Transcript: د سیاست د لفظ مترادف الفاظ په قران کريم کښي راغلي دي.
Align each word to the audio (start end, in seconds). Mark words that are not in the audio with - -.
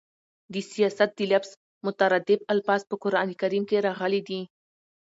د 0.53 0.55
سیاست 0.71 1.09
د 1.15 1.19
لفظ 1.33 1.51
مترادف 1.85 2.39
الفاظ 2.53 2.81
په 2.89 2.95
قران 3.03 3.29
کريم 3.41 3.63
کښي 3.69 3.79
راغلي 3.87 4.21
دي. 4.27 4.41